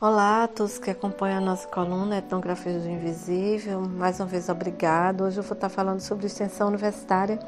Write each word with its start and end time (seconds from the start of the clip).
Olá 0.00 0.42
a 0.42 0.48
todos 0.48 0.76
que 0.76 0.90
acompanham 0.90 1.38
a 1.38 1.40
nossa 1.40 1.68
coluna 1.68 2.18
Etnografia 2.18 2.80
do 2.80 2.88
Invisível. 2.88 3.80
Mais 3.80 4.18
uma 4.18 4.26
vez, 4.26 4.48
obrigado. 4.48 5.22
Hoje 5.22 5.38
eu 5.38 5.42
vou 5.44 5.54
estar 5.54 5.68
falando 5.68 6.00
sobre 6.00 6.26
extensão 6.26 6.66
universitária 6.66 7.38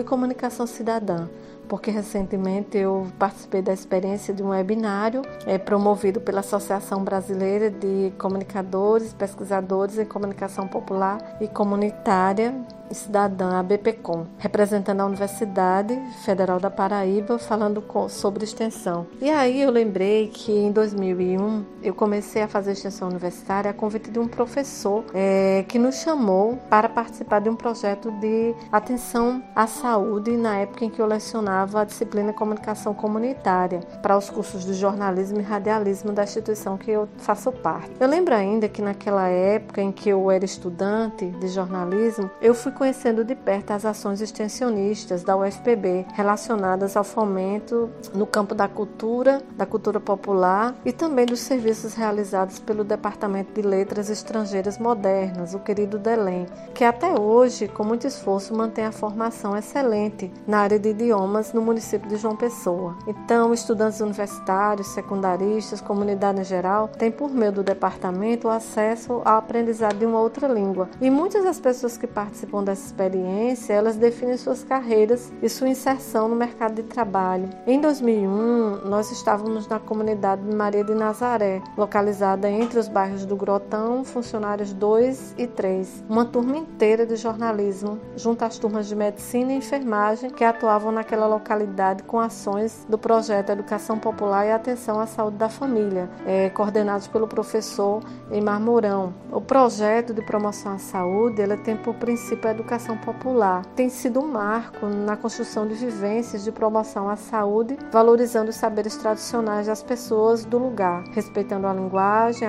e 0.00 0.04
comunicação 0.04 0.66
cidadã, 0.66 1.28
porque 1.68 1.90
recentemente 1.90 2.78
eu 2.78 3.06
participei 3.18 3.60
da 3.60 3.72
experiência 3.72 4.32
de 4.32 4.42
um 4.42 4.48
webinário 4.48 5.22
é, 5.46 5.58
promovido 5.58 6.20
pela 6.20 6.40
Associação 6.40 7.04
Brasileira 7.04 7.70
de 7.70 8.12
Comunicadores, 8.18 9.12
Pesquisadores 9.12 9.98
em 9.98 10.04
Comunicação 10.04 10.66
Popular 10.66 11.36
e 11.40 11.46
Comunitária 11.46 12.54
e 12.90 12.94
cidadã, 12.94 13.58
a 13.58 13.62
BPCOM, 13.62 14.24
representando 14.38 15.00
a 15.00 15.06
Universidade 15.06 15.94
Federal 16.24 16.58
da 16.58 16.70
Paraíba, 16.70 17.38
falando 17.38 17.84
sobre 18.08 18.44
extensão. 18.44 19.06
E 19.20 19.28
aí 19.28 19.60
eu 19.60 19.70
lembrei 19.70 20.28
que 20.28 20.50
em 20.50 20.72
2001 20.72 21.64
eu 21.82 21.94
comecei 21.94 22.40
a 22.40 22.48
fazer 22.48 22.72
extensão 22.72 23.08
universitária 23.08 23.70
a 23.70 23.74
convite 23.74 24.10
de 24.10 24.18
um 24.18 24.26
professor 24.26 25.04
é, 25.12 25.66
que 25.68 25.78
nos 25.78 25.96
chamou 25.96 26.56
para 26.70 26.88
participar 26.88 27.40
de 27.40 27.50
um 27.50 27.56
projeto 27.56 28.10
de 28.12 28.54
atenção 28.72 29.42
à 29.54 29.66
saúde 29.66 29.87
na 30.36 30.58
época 30.58 30.84
em 30.84 30.90
que 30.90 31.00
eu 31.00 31.06
lecionava 31.06 31.80
a 31.80 31.84
disciplina 31.84 32.32
Comunicação 32.32 32.92
Comunitária 32.92 33.80
para 34.02 34.18
os 34.18 34.28
cursos 34.28 34.64
de 34.64 34.74
jornalismo 34.74 35.40
e 35.40 35.42
radialismo 35.42 36.12
da 36.12 36.24
instituição 36.24 36.76
que 36.76 36.90
eu 36.90 37.08
faço 37.18 37.50
parte. 37.50 37.90
Eu 37.98 38.06
lembro 38.06 38.34
ainda 38.34 38.68
que 38.68 38.82
naquela 38.82 39.28
época 39.28 39.80
em 39.80 39.90
que 39.90 40.10
eu 40.10 40.30
era 40.30 40.44
estudante 40.44 41.26
de 41.26 41.48
jornalismo, 41.48 42.30
eu 42.40 42.54
fui 42.54 42.70
conhecendo 42.72 43.24
de 43.24 43.34
perto 43.34 43.70
as 43.70 43.84
ações 43.84 44.20
extensionistas 44.20 45.22
da 45.22 45.36
UFPB 45.36 46.06
relacionadas 46.14 46.96
ao 46.96 47.04
fomento 47.04 47.88
no 48.14 48.26
campo 48.26 48.54
da 48.54 48.68
cultura, 48.68 49.42
da 49.56 49.64
cultura 49.64 49.98
popular 49.98 50.74
e 50.84 50.92
também 50.92 51.24
dos 51.24 51.40
serviços 51.40 51.94
realizados 51.94 52.58
pelo 52.58 52.84
Departamento 52.84 53.52
de 53.54 53.66
Letras 53.66 54.10
Estrangeiras 54.10 54.78
Modernas, 54.78 55.54
o 55.54 55.58
querido 55.58 55.98
DELEM, 55.98 56.46
que 56.74 56.84
até 56.84 57.18
hoje, 57.18 57.68
com 57.68 57.84
muito 57.84 58.06
esforço, 58.06 58.54
mantém 58.54 58.84
a 58.84 58.92
formação 58.92 59.56
excelente 59.68 60.32
na 60.46 60.60
área 60.60 60.78
de 60.78 60.88
idiomas 60.88 61.52
no 61.52 61.60
município 61.60 62.08
de 62.08 62.16
João 62.16 62.34
Pessoa. 62.34 62.96
Então, 63.06 63.52
estudantes 63.52 64.00
universitários, 64.00 64.88
secundaristas, 64.88 65.80
comunidade 65.80 66.40
em 66.40 66.44
geral, 66.44 66.88
têm 66.88 67.10
por 67.10 67.30
meio 67.30 67.52
do 67.52 67.62
departamento 67.62 68.48
o 68.48 68.50
acesso 68.50 69.20
ao 69.24 69.38
aprendizado 69.38 69.98
de 69.98 70.06
uma 70.06 70.20
outra 70.20 70.48
língua. 70.48 70.88
E 71.00 71.10
muitas 71.10 71.44
das 71.44 71.60
pessoas 71.60 71.96
que 71.96 72.06
participam 72.06 72.64
dessa 72.64 72.86
experiência, 72.86 73.74
elas 73.74 73.96
definem 73.96 74.36
suas 74.36 74.64
carreiras 74.64 75.30
e 75.42 75.48
sua 75.48 75.68
inserção 75.68 76.28
no 76.28 76.36
mercado 76.36 76.76
de 76.76 76.82
trabalho. 76.84 77.48
Em 77.66 77.80
2001, 77.80 78.88
nós 78.88 79.10
estávamos 79.10 79.68
na 79.68 79.78
comunidade 79.78 80.42
de 80.42 80.54
Maria 80.54 80.84
de 80.84 80.94
Nazaré, 80.94 81.60
localizada 81.76 82.50
entre 82.50 82.78
os 82.78 82.88
bairros 82.88 83.26
do 83.26 83.36
Grotão, 83.36 84.04
Funcionários 84.04 84.72
2 84.72 85.34
e 85.36 85.46
3. 85.46 86.04
Uma 86.08 86.24
turma 86.24 86.56
inteira 86.56 87.04
de 87.04 87.16
jornalismo, 87.16 87.98
junto 88.16 88.44
às 88.44 88.58
turmas 88.58 88.86
de 88.88 88.96
medicina 88.96 89.52
e 89.52 89.57
enfermagem 89.58 90.30
que 90.30 90.42
atuavam 90.42 90.90
naquela 90.90 91.26
localidade 91.26 92.02
com 92.04 92.18
ações 92.18 92.86
do 92.88 92.96
projeto 92.96 93.50
Educação 93.50 93.98
Popular 93.98 94.46
e 94.46 94.52
Atenção 94.52 94.98
à 94.98 95.06
Saúde 95.06 95.36
da 95.36 95.48
Família, 95.48 96.08
é, 96.26 96.48
coordenados 96.50 97.06
pelo 97.06 97.28
professor 97.28 98.02
Eimar 98.30 98.60
Mourão. 98.60 99.12
O 99.30 99.40
projeto 99.40 100.14
de 100.14 100.22
promoção 100.22 100.72
à 100.72 100.78
saúde 100.78 101.42
ele 101.42 101.56
tem 101.58 101.76
por 101.76 101.94
princípio 101.94 102.48
a 102.48 102.52
educação 102.52 102.96
popular. 102.96 103.64
Tem 103.76 103.88
sido 103.88 104.20
um 104.20 104.28
marco 104.28 104.86
na 104.86 105.16
construção 105.16 105.66
de 105.66 105.74
vivências 105.74 106.44
de 106.44 106.52
promoção 106.52 107.08
à 107.08 107.16
saúde, 107.16 107.76
valorizando 107.90 108.50
os 108.50 108.56
saberes 108.56 108.96
tradicionais 108.96 109.66
das 109.66 109.82
pessoas 109.82 110.44
do 110.44 110.58
lugar, 110.58 111.04
respeitando 111.12 111.66
a 111.66 111.72
linguagem, 111.72 112.48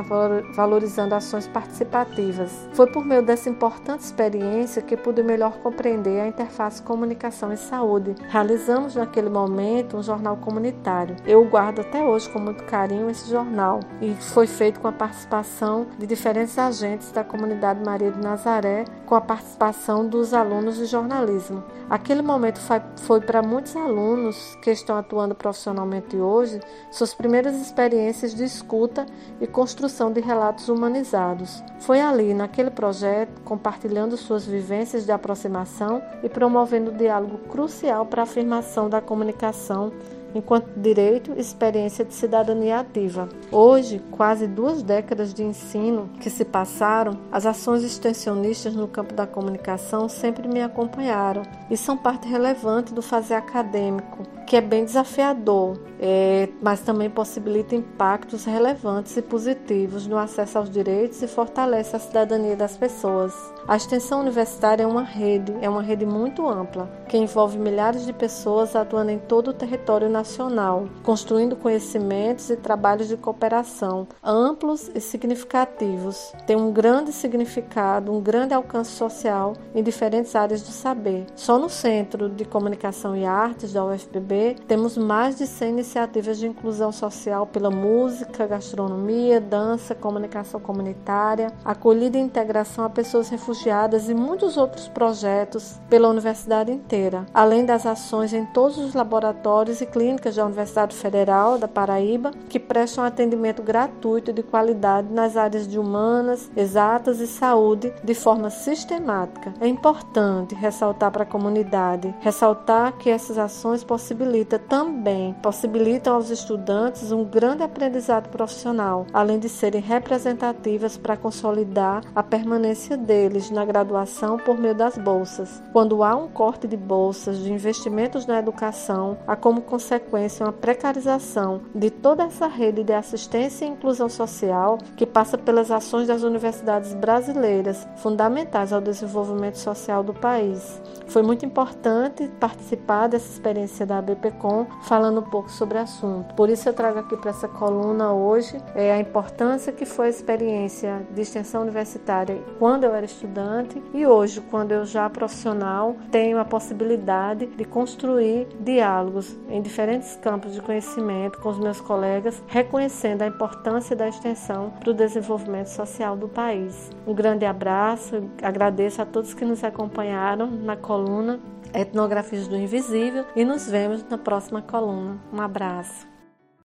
valorizando 0.55 1.15
ações 1.15 1.47
participativas. 1.47 2.51
Foi 2.73 2.87
por 2.87 3.05
meio 3.05 3.21
dessa 3.21 3.49
importante 3.49 4.01
experiência 4.01 4.81
que 4.81 4.95
pude 4.95 5.23
melhor 5.23 5.57
compreender 5.59 6.21
a 6.21 6.27
interface 6.27 6.81
comunicação 6.99 7.53
e 7.53 7.57
saúde. 7.57 8.13
Realizamos 8.27 8.95
naquele 8.95 9.29
momento 9.29 9.95
um 9.95 10.03
jornal 10.03 10.35
comunitário. 10.35 11.15
Eu 11.25 11.45
guardo 11.45 11.79
até 11.79 12.03
hoje 12.03 12.29
com 12.29 12.39
muito 12.39 12.65
carinho 12.65 13.09
esse 13.09 13.29
jornal 13.29 13.79
e 14.01 14.13
foi 14.15 14.45
feito 14.45 14.81
com 14.81 14.87
a 14.89 14.91
participação 14.91 15.87
de 15.97 16.05
diferentes 16.05 16.59
agentes 16.59 17.09
da 17.13 17.23
comunidade 17.23 17.81
Maria 17.85 18.11
de 18.11 18.19
Nazaré, 18.19 18.83
com 19.09 19.15
a 19.15 19.21
participação 19.21 20.07
dos 20.07 20.35
alunos 20.35 20.77
de 20.77 20.85
jornalismo. 20.85 21.63
Aquele 21.89 22.21
momento 22.21 22.59
foi 22.97 23.19
para 23.19 23.41
muitos 23.41 23.75
alunos 23.75 24.55
que 24.61 24.69
estão 24.69 24.95
atuando 24.95 25.33
profissionalmente 25.33 26.15
hoje 26.15 26.59
suas 26.91 27.11
primeiras 27.11 27.55
experiências 27.55 28.35
de 28.35 28.43
escuta 28.43 29.07
e 29.41 29.47
construção 29.47 30.11
de 30.13 30.21
relatos 30.21 30.69
humanizados. 30.69 31.63
Foi 31.79 31.99
ali, 31.99 32.35
naquele 32.35 32.69
projeto, 32.69 33.41
compartilhando 33.41 34.15
suas 34.15 34.45
vivências 34.45 35.05
de 35.05 35.11
aproximação 35.11 36.03
e 36.21 36.29
promovendo 36.29 36.91
o 36.91 36.95
diálogo 36.95 37.39
crucial 37.49 38.05
para 38.05 38.21
a 38.21 38.23
afirmação 38.23 38.87
da 38.87 39.01
comunicação 39.01 39.91
enquanto 40.33 40.69
direito 40.77 41.33
e 41.35 41.39
experiência 41.39 42.05
de 42.05 42.13
cidadania 42.13 42.79
ativa. 42.79 43.29
Hoje, 43.51 44.01
quase 44.11 44.47
duas 44.47 44.81
décadas 44.81 45.33
de 45.33 45.43
ensino 45.43 46.09
que 46.19 46.29
se 46.29 46.45
passaram, 46.45 47.19
as 47.31 47.45
ações 47.45 47.83
extensionistas 47.83 48.75
no 48.75 48.87
campo 48.87 49.13
da 49.13 49.27
comunicação 49.27 50.07
sempre 50.07 50.47
me 50.47 50.61
acompanharam 50.61 51.43
e 51.69 51.77
são 51.77 51.97
parte 51.97 52.27
relevante 52.27 52.93
do 52.93 53.01
fazer 53.01 53.35
acadêmico, 53.35 54.23
que 54.49 54.55
é 54.55 54.61
bem 54.61 54.83
desafiador, 54.83 55.79
é, 55.99 56.49
mas 56.59 56.79
também 56.79 57.07
possibilita 57.07 57.75
impactos 57.75 58.45
relevantes 58.45 59.15
e 59.15 59.21
positivos 59.21 60.07
no 60.07 60.17
acesso 60.17 60.57
aos 60.57 60.71
direitos 60.71 61.21
e 61.21 61.27
fortalece 61.27 61.95
a 61.95 61.99
cidadania 61.99 62.55
das 62.55 62.75
pessoas. 62.75 63.31
A 63.67 63.77
extensão 63.77 64.21
universitária 64.21 64.81
é 64.81 64.87
uma 64.87 65.03
rede, 65.03 65.53
é 65.61 65.69
uma 65.69 65.83
rede 65.83 66.03
muito 66.03 66.49
ampla, 66.49 66.89
que 67.07 67.15
envolve 67.15 67.59
milhares 67.59 68.07
de 68.07 68.11
pessoas 68.11 68.75
atuando 68.75 69.11
em 69.11 69.19
todo 69.19 69.49
o 69.49 69.53
território 69.53 70.09
nacional, 70.09 70.89
construindo 71.03 71.55
conhecimentos 71.55 72.49
e 72.49 72.55
trabalhos 72.55 73.07
de 73.07 73.17
cooperação 73.17 74.07
amplos 74.23 74.89
e 74.95 74.99
significativos. 74.99 76.33
Tem 76.47 76.55
um 76.55 76.71
grande 76.71 77.13
significado, 77.13 78.11
um 78.11 78.19
grande 78.19 78.55
alcance 78.55 78.89
social 78.89 79.53
em 79.75 79.83
diferentes 79.83 80.35
áreas 80.35 80.63
do 80.63 80.71
saber. 80.71 81.27
Só 81.35 81.59
no 81.59 81.69
Centro 81.69 82.27
de 82.27 82.45
Comunicação 82.45 83.15
e 83.15 83.27
Artes 83.27 83.71
da 83.73 83.85
UFPB 83.85 84.38
temos 84.67 84.97
mais 84.97 85.37
de 85.37 85.45
100 85.45 85.69
iniciativas 85.69 86.37
de 86.37 86.47
inclusão 86.47 86.91
social 86.91 87.45
pela 87.45 87.69
música, 87.69 88.47
gastronomia, 88.47 89.41
dança, 89.41 89.93
comunicação 89.93 90.59
comunitária, 90.59 91.51
acolhida 91.63 92.17
e 92.17 92.21
integração 92.21 92.85
a 92.85 92.89
pessoas 92.89 93.29
refugiadas 93.29 94.09
e 94.09 94.13
muitos 94.13 94.55
outros 94.57 94.87
projetos 94.87 95.79
pela 95.89 96.09
universidade 96.09 96.71
inteira, 96.71 97.25
além 97.33 97.65
das 97.65 97.85
ações 97.85 98.33
em 98.33 98.45
todos 98.45 98.77
os 98.77 98.93
laboratórios 98.93 99.81
e 99.81 99.85
clínicas 99.85 100.35
da 100.35 100.45
Universidade 100.45 100.95
Federal 100.95 101.57
da 101.57 101.67
Paraíba, 101.67 102.31
que 102.47 102.59
prestam 102.59 103.03
atendimento 103.03 103.61
gratuito 103.61 104.31
de 104.31 104.43
qualidade 104.43 105.11
nas 105.11 105.35
áreas 105.35 105.67
de 105.67 105.77
humanas, 105.77 106.49
exatas 106.55 107.19
e 107.19 107.27
saúde 107.27 107.93
de 108.03 108.13
forma 108.13 108.49
sistemática. 108.49 109.53
É 109.59 109.67
importante 109.67 110.55
ressaltar 110.55 111.11
para 111.11 111.23
a 111.23 111.27
comunidade, 111.27 112.13
ressaltar 112.19 112.93
que 112.93 113.09
essas 113.09 113.37
ações 113.37 113.83
possibilitam 113.83 114.28
também, 114.67 115.33
possibilitam 115.41 116.15
aos 116.15 116.29
estudantes 116.29 117.11
um 117.11 117.23
grande 117.23 117.63
aprendizado 117.63 118.29
profissional, 118.29 119.05
além 119.11 119.39
de 119.39 119.49
serem 119.49 119.81
representativas 119.81 120.97
para 120.97 121.17
consolidar 121.17 122.03
a 122.13 122.21
permanência 122.21 122.95
deles 122.95 123.49
na 123.49 123.65
graduação 123.65 124.37
por 124.37 124.57
meio 124.57 124.75
das 124.75 124.97
bolsas. 124.97 125.61
Quando 125.73 126.03
há 126.03 126.15
um 126.15 126.27
corte 126.27 126.67
de 126.67 126.77
bolsas 126.77 127.39
de 127.39 127.51
investimentos 127.51 128.25
na 128.25 128.39
educação, 128.39 129.17
há 129.27 129.35
como 129.35 129.61
consequência 129.61 130.45
uma 130.45 130.53
precarização 130.53 131.61
de 131.73 131.89
toda 131.89 132.23
essa 132.23 132.47
rede 132.47 132.83
de 132.83 132.93
assistência 132.93 133.65
e 133.65 133.69
inclusão 133.69 134.09
social 134.09 134.77
que 134.95 135.05
passa 135.05 135.37
pelas 135.37 135.71
ações 135.71 136.07
das 136.07 136.23
universidades 136.23 136.93
brasileiras, 136.93 137.87
fundamentais 137.97 138.71
ao 138.71 138.81
desenvolvimento 138.81 139.57
social 139.57 140.03
do 140.03 140.13
país. 140.13 140.81
Foi 141.07 141.23
muito 141.23 141.45
importante 141.45 142.27
participar 142.39 143.07
dessa 143.07 143.31
experiência 143.31 143.85
da 143.85 143.97
BPCom, 144.19 144.67
falando 144.81 145.19
um 145.19 145.23
pouco 145.23 145.49
sobre 145.49 145.77
o 145.77 145.81
assunto. 145.81 146.33
Por 146.35 146.49
isso 146.49 146.67
eu 146.67 146.73
trago 146.73 146.99
aqui 146.99 147.15
para 147.17 147.31
essa 147.31 147.47
coluna 147.47 148.13
hoje 148.13 148.57
é, 148.75 148.91
a 148.91 148.99
importância 148.99 149.71
que 149.71 149.85
foi 149.85 150.07
a 150.07 150.09
experiência 150.09 151.07
de 151.11 151.21
extensão 151.21 151.61
universitária 151.61 152.41
quando 152.57 152.83
eu 152.83 152.93
era 152.93 153.05
estudante 153.05 153.81
e 153.93 154.05
hoje, 154.05 154.41
quando 154.41 154.71
eu 154.71 154.85
já 154.85 155.09
profissional, 155.09 155.95
tenho 156.11 156.39
a 156.39 156.45
possibilidade 156.45 157.47
de 157.47 157.65
construir 157.65 158.47
diálogos 158.59 159.37
em 159.49 159.61
diferentes 159.61 160.15
campos 160.17 160.53
de 160.53 160.61
conhecimento 160.61 161.39
com 161.39 161.49
os 161.49 161.59
meus 161.59 161.79
colegas, 161.81 162.43
reconhecendo 162.47 163.21
a 163.21 163.27
importância 163.27 163.95
da 163.95 164.07
extensão 164.07 164.73
para 164.79 164.91
o 164.91 164.93
desenvolvimento 164.93 165.67
social 165.67 166.17
do 166.17 166.27
país. 166.27 166.89
Um 167.07 167.13
grande 167.13 167.45
abraço, 167.45 168.29
agradeço 168.41 169.01
a 169.01 169.05
todos 169.05 169.33
que 169.33 169.45
nos 169.45 169.63
acompanharam 169.63 170.47
na 170.47 170.75
coluna 170.75 171.39
Etnografias 171.73 172.47
do 172.47 172.55
Invisível 172.55 173.25
e 173.35 173.45
nos 173.45 173.67
vemos 173.69 174.03
na 174.09 174.17
próxima 174.17 174.61
coluna. 174.61 175.19
Um 175.31 175.41
abraço. 175.41 176.07